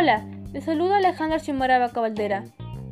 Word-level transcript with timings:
Hola, 0.00 0.24
les 0.54 0.64
saluda 0.64 0.96
Alejandra 0.96 1.38
Xiomara 1.38 1.86
Caldera, 1.90 2.44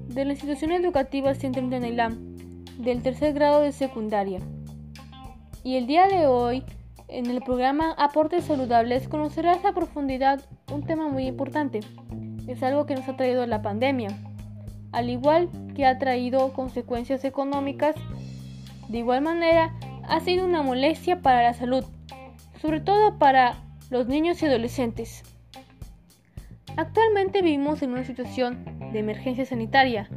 de 0.09 0.27
la 0.27 0.33
institución 0.33 0.73
educativa 0.73 1.35
Centro 1.35 1.67
Tenailam, 1.67 2.37
del 2.77 3.03
tercer 3.03 3.33
grado 3.33 3.63
de 3.63 3.73
secundaria. 3.73 4.41
Y 5.65 5.77
el 5.77 5.87
día 5.87 6.07
de 6.07 6.27
hoy, 6.27 6.65
en 7.09 7.25
el 7.31 7.41
programa 7.41 7.93
Aportes 7.93 8.45
Saludables, 8.45 9.09
conocerás 9.09 9.65
a 9.65 9.73
profundidad 9.73 10.45
un 10.71 10.85
tema 10.85 11.09
muy 11.09 11.27
importante. 11.27 11.81
Es 12.47 12.63
algo 12.63 12.85
que 12.85 12.95
nos 12.95 13.09
ha 13.09 13.17
traído 13.17 13.47
la 13.47 13.63
pandemia, 13.63 14.11
al 14.93 15.09
igual 15.09 15.49
que 15.75 15.87
ha 15.87 15.99
traído 15.99 16.53
consecuencias 16.53 17.25
económicas. 17.25 17.97
De 18.89 18.99
igual 18.99 19.23
manera, 19.23 19.75
ha 20.07 20.21
sido 20.21 20.45
una 20.45 20.61
molestia 20.61 21.23
para 21.23 21.43
la 21.43 21.55
salud, 21.55 21.87
sobre 22.61 22.81
todo 22.81 23.19
para 23.19 23.55
los 23.89 24.09
niños 24.09 24.43
y 24.43 24.47
adolescentes. 24.47 25.25
Actualmente 26.79 27.43
vivimos 27.43 27.83
en 27.83 27.91
una 27.91 28.05
situación 28.05 28.65
de 28.93 29.01
emergencia 29.01 29.45
sanitaria, 29.45 30.09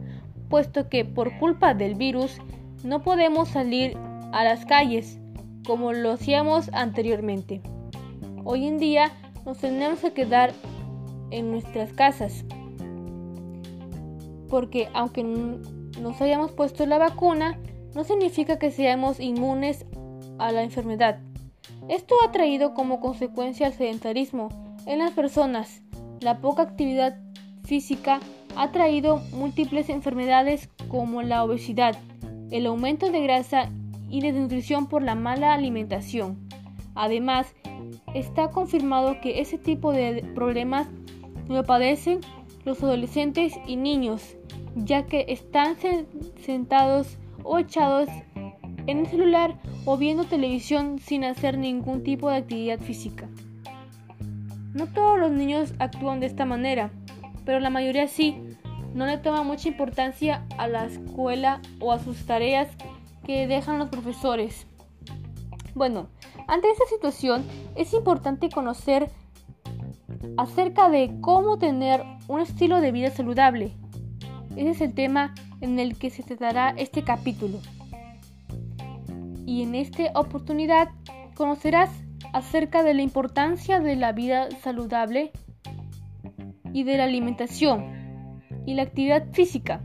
puesto 0.48 0.90
que 0.90 1.04
por 1.04 1.40
culpa 1.40 1.74
del 1.74 1.96
virus 1.96 2.38
no 2.84 3.02
podemos 3.02 3.50
salir 3.50 3.98
a 4.32 4.44
las 4.44 4.64
calles 4.68 5.18
como 5.66 5.92
lo 5.92 6.12
hacíamos 6.12 6.70
anteriormente. 6.72 7.64
Hoy 8.44 8.68
en 8.68 8.78
día 8.78 9.12
nos 9.44 9.58
tenemos 9.58 10.02
que 10.02 10.14
quedar 10.14 10.54
en 11.32 11.50
nuestras 11.50 11.94
casas, 11.94 12.46
porque 14.48 14.88
aunque 14.94 15.24
nos 15.24 16.22
hayamos 16.22 16.52
puesto 16.52 16.86
la 16.86 17.00
vacuna, 17.00 17.58
no 17.96 18.04
significa 18.04 18.60
que 18.60 18.70
seamos 18.70 19.20
inmunes 19.20 19.88
a 20.38 20.52
la 20.52 20.62
enfermedad. 20.62 21.22
Esto 21.90 22.14
ha 22.24 22.32
traído 22.32 22.76
como 22.76 23.00
consecuencia 23.00 23.66
el 23.66 23.74
sedentarismo 23.74 24.50
en 24.85 25.00
las 25.00 25.10
personas. 25.10 25.82
La 26.22 26.40
poca 26.40 26.62
actividad 26.62 27.18
física 27.64 28.20
ha 28.55 28.72
traído 28.72 29.18
múltiples 29.34 29.90
enfermedades 29.90 30.70
como 30.88 31.24
la 31.24 31.44
obesidad, 31.44 31.98
el 32.52 32.68
aumento 32.68 33.10
de 33.10 33.24
grasa 33.24 33.72
y 34.08 34.22
desnutrición 34.22 34.86
por 34.86 35.02
la 35.02 35.16
mala 35.16 35.55
alimentación. 35.55 36.48
Además, 36.94 37.55
está 38.13 38.52
confirmado 38.52 39.20
que 39.20 39.41
ese 39.41 39.58
tipo 39.58 39.91
de 39.94 40.24
problemas 40.36 40.88
lo 41.48 41.63
padecen 41.63 42.20
los 42.66 42.84
adolescentes 42.84 43.54
y 43.66 43.76
niños, 43.76 44.38
ya 44.76 45.08
que 45.08 45.26
están 45.28 45.76
sentados 46.40 47.18
o 47.44 47.58
echados 47.58 48.10
en 48.85 49.00
el 49.00 49.08
celular 49.08 49.60
o 49.85 49.98
viendo 49.98 50.26
televisión 50.26 51.00
sin 51.00 51.24
hacer 51.24 51.58
ningún 51.58 52.04
tipo 52.04 52.30
de 52.30 52.38
actividad 52.38 52.80
física. 52.80 53.28
No 54.74 54.88
todos 54.88 55.20
los 55.20 55.32
niños 55.32 55.74
actúan 55.80 56.20
de 56.20 56.27
esta 56.27 56.46
manera, 56.46 56.91
pero 57.46 57.60
la 57.60 57.70
mayoría 57.70 58.08
sí. 58.08 58.38
No 58.94 59.05
le 59.05 59.18
toma 59.18 59.44
mucha 59.44 59.70
importancia 59.70 60.46
a 60.58 60.68
la 60.68 60.86
escuela 60.86 61.62
o 61.80 61.94
a 61.94 62.00
sus 62.00 62.26
tareas 62.26 62.68
que 63.26 63.48
dejan 63.48 63.80
los 63.80 63.90
profesores. 63.90 64.68
Bueno, 65.75 66.08
ante 66.47 66.69
esta 66.69 66.86
situación 66.86 67.46
es 67.75 67.94
importante 67.94 68.50
conocer 68.50 69.09
acerca 70.38 70.90
de 70.90 71.13
cómo 71.22 71.58
tener 71.58 72.03
un 72.28 72.41
estilo 72.41 72.81
de 72.81 72.91
vida 72.91 73.09
saludable. 73.12 73.72
Ese 74.56 74.69
es 74.72 74.81
el 74.81 74.94
tema 74.94 75.34
en 75.62 75.80
el 75.80 75.97
que 75.97 76.09
se 76.09 76.24
tratará 76.24 76.72
este 76.72 77.03
capítulo. 77.03 77.59
Y 79.46 79.63
en 79.63 79.75
esta 79.75 80.03
oportunidad 80.16 80.90
conocerás 81.35 81.90
acerca 82.34 82.84
de 82.84 82.94
la 82.94 83.01
importancia 83.01 83.79
de 83.79 83.96
la 83.96 84.12
vida 84.12 84.50
saludable 84.62 85.31
y 86.73 86.84
de 86.84 86.97
la 86.97 87.06
alimentación 87.06 88.40
y 88.66 88.73
la 88.73 88.83
actividad 88.83 89.31
física, 89.31 89.81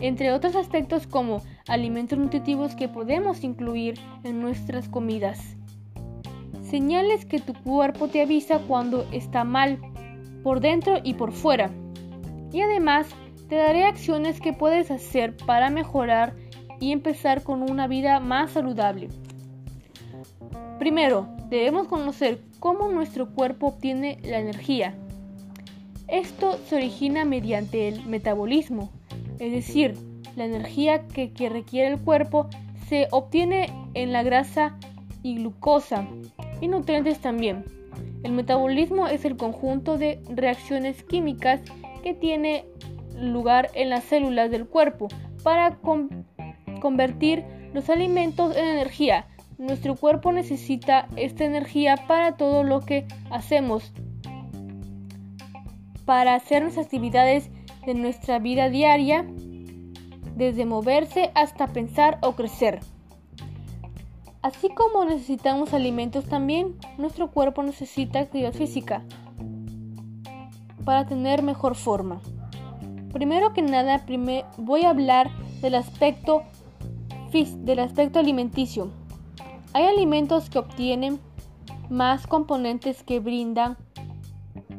entre 0.00 0.32
otros 0.32 0.56
aspectos 0.56 1.06
como 1.06 1.42
alimentos 1.68 2.18
nutritivos 2.18 2.74
que 2.74 2.88
podemos 2.88 3.44
incluir 3.44 3.98
en 4.24 4.40
nuestras 4.40 4.88
comidas. 4.88 5.56
Señales 6.62 7.24
que 7.24 7.40
tu 7.40 7.54
cuerpo 7.54 8.08
te 8.08 8.20
avisa 8.20 8.58
cuando 8.58 9.08
está 9.12 9.44
mal, 9.44 9.78
por 10.42 10.60
dentro 10.60 10.98
y 11.02 11.14
por 11.14 11.32
fuera. 11.32 11.70
Y 12.52 12.60
además 12.60 13.08
te 13.48 13.56
daré 13.56 13.84
acciones 13.84 14.40
que 14.40 14.52
puedes 14.52 14.90
hacer 14.90 15.36
para 15.36 15.70
mejorar 15.70 16.36
y 16.80 16.92
empezar 16.92 17.42
con 17.42 17.62
una 17.62 17.86
vida 17.86 18.20
más 18.20 18.52
saludable. 18.52 19.08
Primero, 20.78 21.28
debemos 21.48 21.88
conocer 21.88 22.40
cómo 22.60 22.88
nuestro 22.88 23.30
cuerpo 23.30 23.68
obtiene 23.68 24.18
la 24.22 24.38
energía. 24.38 24.94
Esto 26.06 26.58
se 26.66 26.76
origina 26.76 27.24
mediante 27.24 27.88
el 27.88 28.04
metabolismo, 28.06 28.90
es 29.38 29.52
decir, 29.52 29.94
la 30.36 30.44
energía 30.44 31.06
que, 31.08 31.48
requiere 31.48 31.88
el 31.88 31.98
cuerpo 31.98 32.48
se 32.88 33.08
obtiene 33.10 33.72
en 33.94 34.12
la 34.12 34.22
grasa 34.22 34.78
y 35.22 35.36
glucosa 35.36 36.06
y 36.60 36.68
nutrientes 36.68 37.18
también. 37.18 37.64
El 38.22 38.32
metabolismo 38.32 39.06
es 39.06 39.24
el 39.24 39.36
conjunto 39.36 39.98
de 39.98 40.20
reacciones 40.30 41.02
químicas 41.02 41.60
que 42.02 42.14
tiene 42.14 42.64
lugar 43.16 43.70
en 43.74 43.90
las 43.90 44.04
células 44.04 44.50
del 44.50 44.66
cuerpo 44.66 45.08
para 45.42 45.78
convertir 46.80 47.44
los 47.74 47.90
alimentos 47.90 48.56
en 48.56 48.64
energía. 48.64 49.26
Nuestro 49.58 49.96
cuerpo 49.96 50.30
necesita 50.30 51.08
esta 51.16 51.44
energía 51.44 51.96
para 52.06 52.36
todo 52.36 52.62
lo 52.62 52.80
que 52.80 53.08
hacemos, 53.28 53.92
para 56.04 56.36
hacer 56.36 56.62
las 56.62 56.78
actividades 56.78 57.50
de 57.84 57.94
nuestra 57.94 58.38
vida 58.38 58.70
diaria, 58.70 59.26
desde 60.36 60.64
moverse 60.64 61.32
hasta 61.34 61.66
pensar 61.66 62.18
o 62.22 62.36
crecer. 62.36 62.78
Así 64.42 64.68
como 64.68 65.04
necesitamos 65.04 65.74
alimentos 65.74 66.26
también, 66.26 66.76
nuestro 66.96 67.32
cuerpo 67.32 67.64
necesita 67.64 68.20
actividad 68.20 68.52
física 68.52 69.02
para 70.84 71.04
tener 71.06 71.42
mejor 71.42 71.74
forma. 71.74 72.20
Primero 73.12 73.52
que 73.54 73.62
nada, 73.62 74.06
voy 74.56 74.84
a 74.84 74.90
hablar 74.90 75.30
del 75.60 75.74
aspecto, 75.74 76.44
del 77.32 77.80
aspecto 77.80 78.20
alimenticio. 78.20 78.92
Hay 79.78 79.86
alimentos 79.86 80.50
que 80.50 80.58
obtienen 80.58 81.20
más 81.88 82.26
componentes 82.26 83.04
que 83.04 83.20
brindan 83.20 83.76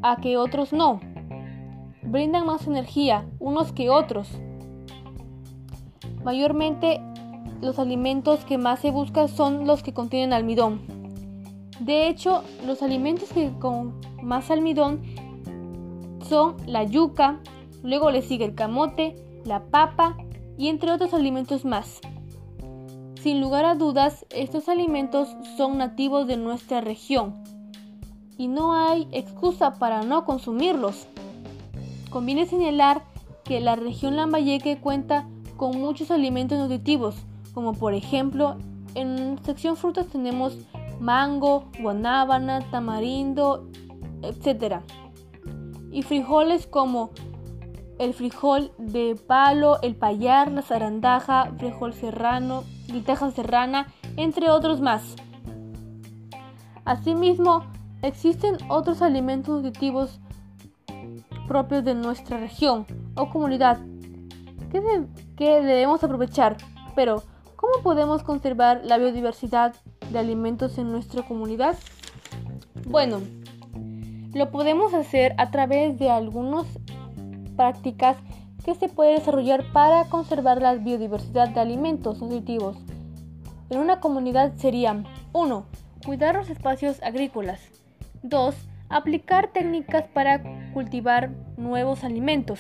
a 0.01 0.17
que 0.17 0.35
otros 0.35 0.73
no. 0.73 0.99
Brindan 2.03 2.45
más 2.45 2.67
energía 2.67 3.25
unos 3.39 3.71
que 3.71 3.89
otros. 3.89 4.27
Mayormente 6.25 6.99
los 7.61 7.79
alimentos 7.79 8.43
que 8.43 8.57
más 8.57 8.81
se 8.81 8.91
buscan 8.91 9.29
son 9.29 9.65
los 9.65 9.83
que 9.83 9.93
contienen 9.93 10.33
almidón. 10.33 10.81
De 11.79 12.09
hecho, 12.09 12.43
los 12.67 12.83
alimentos 12.83 13.29
que 13.29 13.53
con 13.57 14.01
más 14.21 14.51
almidón 14.51 15.01
son 16.27 16.57
la 16.67 16.83
yuca, 16.83 17.39
luego 17.83 18.11
le 18.11 18.21
sigue 18.21 18.43
el 18.43 18.53
camote, 18.53 19.15
la 19.45 19.63
papa 19.63 20.17
y 20.57 20.67
entre 20.67 20.91
otros 20.91 21.13
alimentos 21.13 21.63
más. 21.63 22.01
Sin 23.21 23.41
lugar 23.41 23.65
a 23.65 23.75
dudas, 23.75 24.25
estos 24.29 24.69
alimentos 24.69 25.35
son 25.57 25.77
nativos 25.77 26.25
de 26.25 26.37
nuestra 26.37 26.79
región 26.79 27.43
y 28.37 28.47
no 28.47 28.73
hay 28.73 29.09
excusa 29.11 29.73
para 29.73 30.03
no 30.03 30.23
consumirlos. 30.23 31.05
Conviene 32.11 32.45
señalar 32.45 33.03
que 33.43 33.59
la 33.59 33.75
región 33.75 34.15
Lambayeque 34.15 34.79
cuenta 34.79 35.27
con 35.57 35.81
muchos 35.81 36.11
alimentos 36.11 36.57
nutritivos, 36.57 37.15
como 37.53 37.73
por 37.73 37.93
ejemplo 37.93 38.55
en 38.95 39.37
sección 39.43 39.75
frutas 39.75 40.07
tenemos 40.07 40.57
mango, 41.01 41.65
guanábana, 41.81 42.61
tamarindo, 42.71 43.67
etc. 44.21 44.77
Y 45.91 46.03
frijoles 46.03 46.67
como 46.67 47.09
el 47.97 48.13
frijol 48.13 48.71
de 48.77 49.17
palo, 49.27 49.81
el 49.81 49.97
payar, 49.97 50.49
la 50.53 50.61
zarandaja, 50.61 51.51
frijol 51.57 51.93
serrano, 51.93 52.63
guiteja 52.91 53.31
serrana, 53.31 53.87
entre 54.17 54.49
otros 54.49 54.81
más. 54.81 55.15
Asimismo, 56.85 57.63
existen 58.01 58.57
otros 58.69 59.01
alimentos 59.01 59.63
nutritivos 59.63 60.19
propios 61.47 61.83
de 61.83 61.95
nuestra 61.95 62.37
región 62.37 62.85
o 63.15 63.29
comunidad 63.29 63.79
que, 65.35 65.45
debemos 65.61 66.03
aprovechar. 66.03 66.57
Pero, 66.95 67.23
¿cómo 67.55 67.81
podemos 67.83 68.23
conservar 68.23 68.81
la 68.83 68.97
biodiversidad 68.97 69.75
de 70.11 70.19
alimentos 70.19 70.77
en 70.77 70.91
nuestra 70.91 71.23
comunidad? 71.23 71.75
Bueno, 72.87 73.21
lo 74.33 74.51
podemos 74.51 74.93
hacer 74.93 75.33
a 75.37 75.51
través 75.51 75.97
de 75.97 76.09
algunas 76.09 76.65
prácticas 77.55 78.17
se 78.75 78.89
pueden 78.89 79.17
desarrollar 79.17 79.71
para 79.71 80.05
conservar 80.05 80.61
la 80.61 80.75
biodiversidad 80.75 81.49
de 81.49 81.59
alimentos 81.59 82.21
nutritivos. 82.21 82.77
En 83.69 83.79
una 83.79 83.99
comunidad 83.99 84.53
serían 84.57 85.05
1. 85.33 85.65
Cuidar 86.05 86.35
los 86.35 86.49
espacios 86.49 87.01
agrícolas. 87.03 87.61
2. 88.23 88.55
Aplicar 88.89 89.51
técnicas 89.51 90.05
para 90.07 90.41
cultivar 90.73 91.31
nuevos 91.57 92.03
alimentos. 92.03 92.59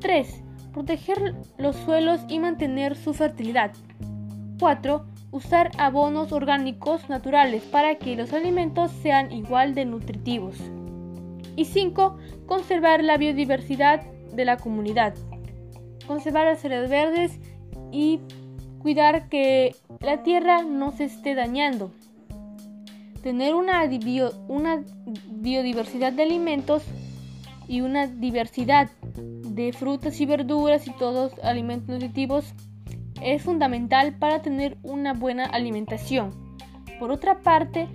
3. 0.00 0.42
Proteger 0.72 1.34
los 1.58 1.76
suelos 1.76 2.20
y 2.28 2.38
mantener 2.38 2.96
su 2.96 3.12
fertilidad. 3.12 3.72
4. 4.58 5.04
Usar 5.30 5.70
abonos 5.76 6.32
orgánicos 6.32 7.08
naturales 7.08 7.62
para 7.64 7.96
que 7.96 8.16
los 8.16 8.32
alimentos 8.32 8.90
sean 8.90 9.30
igual 9.32 9.74
de 9.74 9.84
nutritivos. 9.84 10.56
Y 11.56 11.66
5. 11.66 12.16
Conservar 12.46 13.04
la 13.04 13.18
biodiversidad 13.18 14.02
de 14.38 14.44
la 14.44 14.56
comunidad. 14.56 15.14
Conservar 16.06 16.46
las 16.46 16.64
áreas 16.64 16.88
verdes 16.88 17.40
y 17.90 18.20
cuidar 18.78 19.28
que 19.28 19.74
la 20.00 20.22
tierra 20.22 20.62
no 20.62 20.92
se 20.92 21.04
esté 21.04 21.34
dañando. 21.34 21.90
Tener 23.22 23.54
una, 23.54 23.82
una 24.46 24.84
biodiversidad 25.26 26.12
de 26.12 26.22
alimentos 26.22 26.84
y 27.66 27.80
una 27.80 28.06
diversidad 28.06 28.90
de 29.16 29.72
frutas 29.72 30.20
y 30.20 30.26
verduras 30.26 30.86
y 30.86 30.92
todos 30.92 31.32
alimentos 31.42 31.88
nutritivos 31.88 32.54
es 33.20 33.42
fundamental 33.42 34.18
para 34.18 34.40
tener 34.40 34.78
una 34.84 35.14
buena 35.14 35.46
alimentación. 35.46 36.30
Por 37.00 37.10
otra 37.10 37.40
parte, 37.40 37.88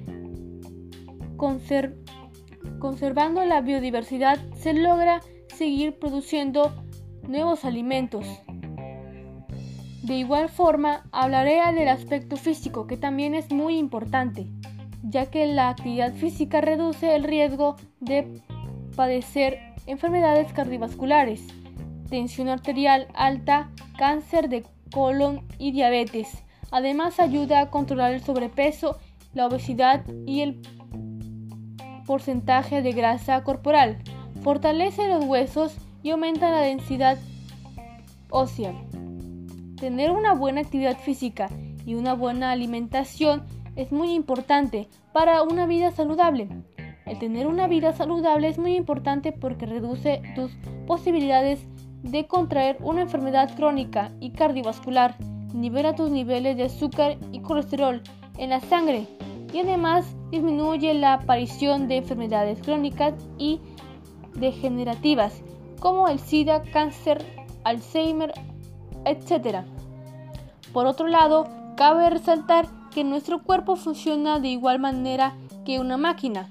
conservando 1.38 3.46
la 3.46 3.62
biodiversidad 3.62 4.40
se 4.58 4.74
logra 4.74 5.22
seguir 5.54 5.98
produciendo 6.00 6.74
nuevos 7.28 7.66
alimentos. 7.66 8.26
De 10.04 10.18
igual 10.18 10.50
forma, 10.50 11.06
hablaré 11.12 11.62
del 11.74 11.88
aspecto 11.88 12.36
físico, 12.36 12.88
que 12.88 12.98
también 12.98 13.34
es 13.36 13.52
muy 13.52 13.78
importante, 13.78 14.48
ya 15.02 15.28
que 15.28 15.48
la 15.48 15.70
actividad 15.70 16.14
física 16.14 16.60
reduce 16.60 17.16
el 17.16 17.24
riesgo 17.24 17.78
de 18.02 18.42
padecer 18.98 19.60
enfermedades 19.88 20.52
cardiovasculares, 20.52 21.48
tensión 22.10 22.50
arterial 22.50 23.08
alta, 23.14 23.72
cáncer 23.98 24.50
de 24.50 24.66
colon 24.92 25.48
y 25.58 25.72
diabetes. 25.72 26.44
Además 26.72 27.20
ayuda 27.20 27.62
a 27.62 27.70
controlar 27.70 28.14
el 28.14 28.22
sobrepeso, 28.22 28.98
la 29.34 29.48
obesidad 29.48 30.04
y 30.26 30.42
el 30.42 30.62
porcentaje 32.06 32.82
de 32.82 32.92
grasa 32.92 33.44
corporal. 33.44 34.00
Fortalece 34.44 35.08
los 35.08 35.24
huesos 35.24 35.78
y 36.04 36.10
aumenta 36.10 36.52
la 36.52 36.60
densidad 36.60 37.18
ósea. 38.30 38.74
Tener 39.80 40.12
una 40.12 40.34
buena 40.34 40.62
actividad 40.62 40.98
física 41.00 41.50
y 41.86 41.96
una 41.96 42.14
buena 42.14 42.52
alimentación 42.52 43.44
es 43.78 43.94
muy 43.94 44.14
importante 44.14 44.90
para 45.14 45.44
una 45.44 45.66
vida 45.66 45.92
saludable. 45.92 46.50
El 47.06 47.20
tener 47.20 47.48
una 47.48 47.68
vida 47.68 47.94
saludable 47.94 48.50
es 48.50 48.58
muy 48.58 48.76
importante 48.76 49.32
porque 49.32 49.66
reduce 49.66 50.22
tus 50.36 50.52
posibilidades 50.88 51.66
de 52.02 52.28
contraer 52.28 52.78
una 52.82 53.02
enfermedad 53.02 53.56
crónica 53.56 54.12
y 54.20 54.32
cardiovascular, 54.32 55.16
nivela 55.54 55.96
tus 55.96 56.12
niveles 56.12 56.58
de 56.58 56.64
azúcar 56.64 57.18
y 57.32 57.40
colesterol 57.40 58.02
en 58.38 58.50
la 58.50 58.60
sangre 58.60 59.08
y 59.54 59.60
además 59.60 60.06
disminuye 60.32 60.94
la 60.96 61.14
aparición 61.14 61.88
de 61.88 61.98
enfermedades 61.98 62.60
crónicas 62.62 63.14
y 63.38 63.62
degenerativas 64.36 65.42
como 65.80 66.08
el 66.08 66.20
SIDA, 66.20 66.64
cáncer, 66.64 67.26
Alzheimer, 67.64 68.34
etc. 69.06 69.66
Por 70.72 70.86
otro 70.86 71.08
lado, 71.08 71.48
cabe 71.76 72.10
resaltar 72.10 72.68
que 72.92 73.04
nuestro 73.04 73.44
cuerpo 73.44 73.76
funciona 73.76 74.40
de 74.40 74.50
igual 74.50 74.80
manera 74.80 75.36
que 75.66 75.80
una 75.80 75.98
máquina. 75.98 76.50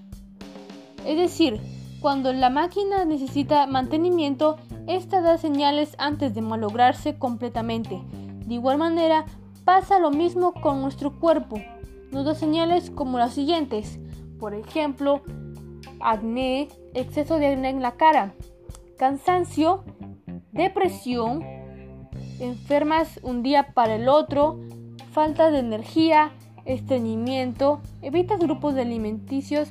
Es 1.07 1.17
decir, 1.17 1.61
cuando 2.01 2.33
la 2.33 2.51
máquina 2.51 3.05
necesita 3.05 3.67
mantenimiento, 3.67 4.57
esta 4.87 5.21
da 5.21 5.39
señales 5.39 5.95
antes 5.99 6.35
de 6.35 6.43
malograrse 6.43 7.17
completamente. 7.17 8.03
De 8.45 8.55
igual 8.55 8.79
manera, 8.79 9.25
pasa 9.65 9.99
lo 9.99 10.11
mismo 10.11 10.53
con 10.53 10.83
nuestro 10.83 11.19
cuerpo. 11.19 11.61
Nos 12.11 12.25
da 12.25 12.35
señales 12.35 12.91
como 12.91 13.19
las 13.19 13.35
siguientes. 13.35 13.99
Por 14.39 14.55
ejemplo, 14.55 15.23
acné, 16.01 16.69
exceso 16.95 17.39
de 17.39 17.47
acné 17.47 17.71
en 17.71 17.83
la 17.83 17.93
cara, 17.93 18.35
cansancio, 18.99 19.85
depresión, 20.53 21.43
enfermas 22.41 23.21
un 23.23 23.43
día 23.43 23.73
para 23.75 23.97
el 23.97 24.09
otro, 24.09 24.61
falta 25.13 25.51
de 25.51 25.61
energía, 25.61 26.33
estreñimiento, 26.65 27.81
evita 28.03 28.37
grupos 28.37 28.75
de 28.75 28.83
alimenticios, 28.83 29.71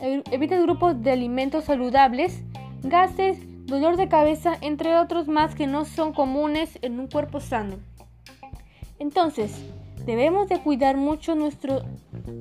evita 0.00 0.60
grupos 0.60 1.02
de 1.02 1.10
alimentos 1.10 1.64
saludables, 1.64 2.42
gases, 2.82 3.38
dolor 3.66 3.96
de 3.96 4.08
cabeza, 4.08 4.56
entre 4.60 4.96
otros 4.96 5.28
más 5.28 5.54
que 5.54 5.66
no 5.66 5.84
son 5.84 6.12
comunes 6.12 6.78
en 6.82 6.98
un 6.98 7.08
cuerpo 7.08 7.40
sano. 7.40 7.76
Entonces, 8.98 9.54
debemos 10.06 10.48
de 10.48 10.60
cuidar 10.60 10.96
mucho 10.96 11.34
nuestra 11.34 11.84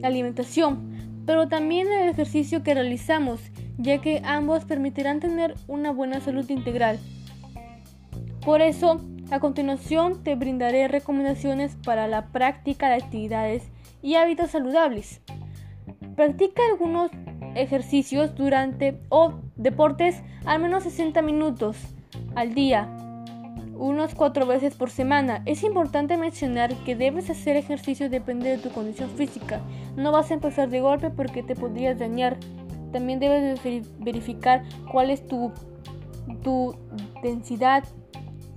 alimentación, 0.03 1.23
pero 1.25 1.47
también 1.47 1.91
el 1.91 2.09
ejercicio 2.09 2.63
que 2.63 2.73
realizamos, 2.73 3.41
ya 3.77 3.99
que 3.99 4.21
ambos 4.23 4.65
permitirán 4.65 5.19
tener 5.19 5.55
una 5.67 5.91
buena 5.91 6.19
salud 6.19 6.49
integral. 6.49 6.99
Por 8.43 8.61
eso, 8.61 9.01
a 9.29 9.39
continuación 9.39 10.23
te 10.23 10.35
brindaré 10.35 10.87
recomendaciones 10.87 11.75
para 11.83 12.07
la 12.07 12.27
práctica 12.27 12.89
de 12.89 12.95
actividades 12.95 13.63
y 14.01 14.15
hábitos 14.15 14.51
saludables. 14.51 15.21
Practica 16.15 16.61
algunos 16.71 17.11
ejercicios 17.55 18.35
durante 18.35 18.99
o 19.09 19.33
deportes 19.55 20.21
al 20.45 20.61
menos 20.61 20.83
60 20.83 21.21
minutos 21.21 21.77
al 22.35 22.53
día, 22.53 22.87
unas 23.75 24.15
cuatro 24.15 24.45
veces 24.45 24.75
por 24.75 24.89
semana. 24.89 25.41
Es 25.45 25.63
importante 25.63 26.17
mencionar 26.17 26.73
que 26.83 26.95
debes 26.95 27.29
hacer 27.29 27.55
ejercicio 27.55 28.09
depende 28.09 28.49
de 28.49 28.57
tu 28.57 28.69
condición 28.69 29.09
física. 29.09 29.61
No 29.95 30.11
vas 30.11 30.31
a 30.31 30.35
empezar 30.35 30.69
de 30.69 30.81
golpe 30.81 31.09
porque 31.09 31.43
te 31.43 31.55
podrías 31.55 31.99
dañar. 31.99 32.37
También 32.91 33.19
debes 33.19 33.61
verificar 33.99 34.63
cuál 34.91 35.09
es 35.09 35.27
tu, 35.27 35.51
tu 36.43 36.75
densidad, 37.21 37.83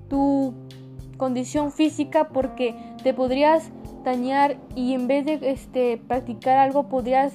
tu 0.08 0.54
condición 1.16 1.72
física 1.72 2.28
porque 2.28 2.74
te 3.02 3.12
podrías 3.12 3.70
dañar 4.04 4.56
y 4.74 4.94
en 4.94 5.06
vez 5.06 5.26
de 5.26 5.38
este, 5.50 5.98
practicar 5.98 6.56
algo 6.56 6.88
podrías 6.88 7.32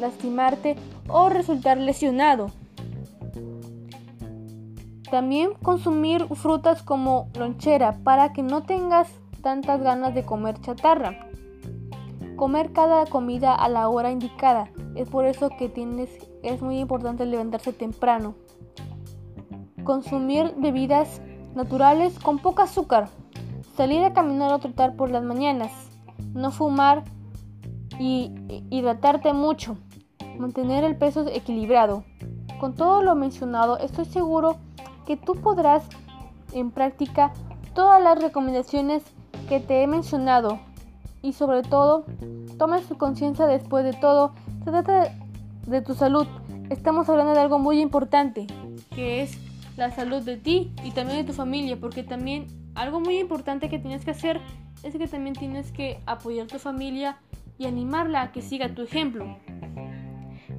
lastimarte 0.00 0.76
o 1.08 1.28
resultar 1.28 1.78
lesionado. 1.78 2.50
También 5.10 5.52
consumir 5.62 6.26
frutas 6.34 6.82
como 6.82 7.30
lonchera 7.38 7.98
para 8.04 8.32
que 8.32 8.42
no 8.42 8.64
tengas 8.64 9.08
tantas 9.42 9.80
ganas 9.80 10.14
de 10.14 10.24
comer 10.24 10.60
chatarra. 10.60 11.28
Comer 12.36 12.72
cada 12.72 13.06
comida 13.06 13.54
a 13.54 13.68
la 13.68 13.88
hora 13.88 14.10
indicada. 14.10 14.70
Es 14.98 15.08
por 15.08 15.26
eso 15.26 15.48
que 15.50 15.68
tienes, 15.68 16.10
es 16.42 16.60
muy 16.60 16.80
importante 16.80 17.24
levantarse 17.24 17.72
temprano. 17.72 18.34
Consumir 19.84 20.54
bebidas 20.56 21.22
naturales 21.54 22.18
con 22.18 22.40
poco 22.40 22.62
azúcar. 22.62 23.08
Salir 23.76 24.02
a 24.02 24.12
caminar 24.12 24.52
o 24.52 24.58
trotar 24.58 24.96
por 24.96 25.10
las 25.10 25.22
mañanas. 25.22 25.70
No 26.34 26.50
fumar 26.50 27.04
y 28.00 28.32
hidratarte 28.70 29.32
mucho 29.32 29.78
mantener 30.36 30.82
el 30.82 30.96
peso 30.96 31.24
equilibrado. 31.28 32.02
Con 32.58 32.74
todo 32.74 33.00
lo 33.00 33.14
mencionado, 33.14 33.78
estoy 33.78 34.04
seguro 34.04 34.56
que 35.06 35.16
tú 35.16 35.34
podrás 35.34 35.84
en 36.52 36.72
práctica 36.72 37.32
todas 37.72 38.02
las 38.02 38.20
recomendaciones 38.20 39.04
que 39.48 39.60
te 39.60 39.84
he 39.84 39.86
mencionado 39.86 40.58
y 41.22 41.34
sobre 41.34 41.62
todo, 41.62 42.04
tomes 42.58 42.86
tu 42.88 42.96
conciencia 42.96 43.46
después 43.46 43.84
de 43.84 43.92
todo. 43.92 44.32
Trata 44.70 45.14
de 45.66 45.80
tu 45.80 45.94
salud. 45.94 46.26
Estamos 46.68 47.08
hablando 47.08 47.32
de 47.32 47.40
algo 47.40 47.58
muy 47.58 47.80
importante, 47.80 48.46
que 48.94 49.22
es 49.22 49.38
la 49.78 49.90
salud 49.90 50.20
de 50.22 50.36
ti 50.36 50.72
y 50.84 50.90
también 50.90 51.20
de 51.20 51.24
tu 51.24 51.32
familia, 51.32 51.78
porque 51.80 52.02
también 52.02 52.48
algo 52.74 53.00
muy 53.00 53.18
importante 53.18 53.70
que 53.70 53.78
tienes 53.78 54.04
que 54.04 54.10
hacer 54.10 54.42
es 54.82 54.94
que 54.94 55.08
también 55.08 55.34
tienes 55.34 55.72
que 55.72 56.00
apoyar 56.04 56.44
a 56.44 56.48
tu 56.48 56.58
familia 56.58 57.16
y 57.56 57.64
animarla 57.64 58.20
a 58.20 58.30
que 58.30 58.42
siga 58.42 58.68
tu 58.74 58.82
ejemplo. 58.82 59.38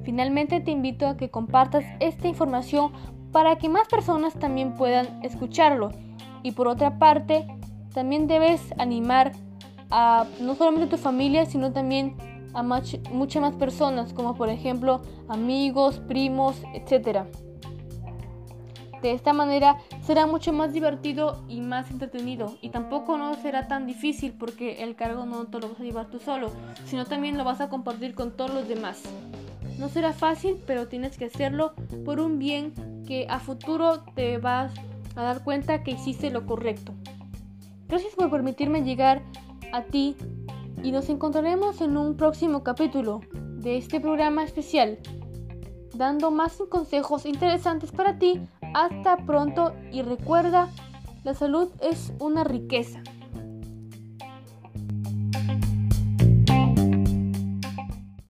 Finalmente 0.02 0.58
te 0.58 0.72
invito 0.72 1.06
a 1.06 1.16
que 1.16 1.30
compartas 1.30 1.84
esta 2.00 2.26
información 2.26 2.90
para 3.30 3.58
que 3.58 3.68
más 3.68 3.86
personas 3.86 4.34
también 4.34 4.74
puedan 4.74 5.22
escucharlo. 5.22 5.92
Y 6.42 6.50
por 6.50 6.66
otra 6.66 6.98
parte, 6.98 7.46
también 7.94 8.26
debes 8.26 8.74
animar 8.76 9.30
a 9.92 10.26
no 10.40 10.56
solamente 10.56 10.86
a 10.86 10.88
tu 10.88 10.98
familia, 10.98 11.46
sino 11.46 11.72
también 11.72 12.16
a 12.54 12.62
muchas 12.62 13.42
más 13.42 13.54
personas, 13.54 14.12
como 14.12 14.34
por 14.34 14.48
ejemplo 14.48 15.02
amigos, 15.28 16.00
primos, 16.06 16.56
etc. 16.74 17.24
De 19.02 19.12
esta 19.12 19.32
manera 19.32 19.78
será 20.02 20.26
mucho 20.26 20.52
más 20.52 20.72
divertido 20.72 21.42
y 21.48 21.60
más 21.60 21.90
entretenido 21.90 22.58
y 22.60 22.68
tampoco 22.68 23.16
no 23.16 23.34
será 23.34 23.66
tan 23.66 23.86
difícil 23.86 24.32
porque 24.32 24.82
el 24.82 24.94
cargo 24.94 25.24
no 25.24 25.46
te 25.46 25.58
lo 25.58 25.70
vas 25.70 25.80
a 25.80 25.84
llevar 25.84 26.10
tú 26.10 26.18
solo, 26.18 26.50
sino 26.84 27.06
también 27.06 27.38
lo 27.38 27.44
vas 27.44 27.60
a 27.60 27.70
compartir 27.70 28.14
con 28.14 28.36
todos 28.36 28.52
los 28.52 28.68
demás. 28.68 29.02
No 29.78 29.88
será 29.88 30.12
fácil, 30.12 30.58
pero 30.66 30.88
tienes 30.88 31.16
que 31.16 31.24
hacerlo 31.24 31.72
por 32.04 32.20
un 32.20 32.38
bien 32.38 32.74
que 33.06 33.26
a 33.30 33.40
futuro 33.40 34.02
te 34.14 34.36
vas 34.36 34.72
a 35.16 35.22
dar 35.22 35.42
cuenta 35.42 35.82
que 35.82 35.92
hiciste 35.92 36.30
lo 36.30 36.44
correcto. 36.44 36.92
Gracias 37.88 38.14
por 38.14 38.30
permitirme 38.30 38.82
llegar 38.82 39.22
a 39.72 39.82
ti 39.82 40.16
y 40.82 40.92
nos 40.92 41.08
encontraremos 41.08 41.80
en 41.80 41.96
un 41.96 42.16
próximo 42.16 42.62
capítulo 42.62 43.20
de 43.32 43.76
este 43.76 44.00
programa 44.00 44.44
especial, 44.44 44.98
dando 45.94 46.30
más 46.30 46.62
consejos 46.68 47.26
interesantes 47.26 47.92
para 47.92 48.18
ti. 48.18 48.40
Hasta 48.74 49.16
pronto 49.26 49.74
y 49.90 50.02
recuerda, 50.02 50.68
la 51.24 51.34
salud 51.34 51.68
es 51.80 52.12
una 52.18 52.44
riqueza. 52.44 53.02